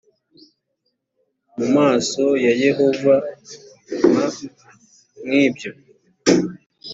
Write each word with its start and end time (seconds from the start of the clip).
mu 1.57 1.67
maso 1.77 2.23
ya 2.45 2.51
yehova 2.63 3.13
m 5.25 5.27
nk 5.27 5.31
ibyo 5.45 5.71